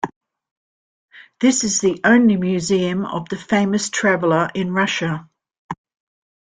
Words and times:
This 1.41 1.63
is 1.63 1.79
the 1.79 2.01
only 2.03 2.35
museum 2.35 3.05
of 3.05 3.29
the 3.29 3.37
famous 3.37 3.91
traveler 3.91 4.49
in 4.55 4.73
Russia. 4.73 5.29